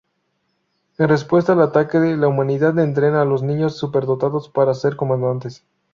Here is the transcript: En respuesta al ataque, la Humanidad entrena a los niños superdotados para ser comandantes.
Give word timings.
En 0.97 1.09
respuesta 1.09 1.53
al 1.53 1.61
ataque, 1.61 1.99
la 1.99 2.27
Humanidad 2.27 2.79
entrena 2.79 3.21
a 3.21 3.25
los 3.25 3.43
niños 3.43 3.77
superdotados 3.77 4.49
para 4.49 4.73
ser 4.73 4.95
comandantes. 4.95 5.63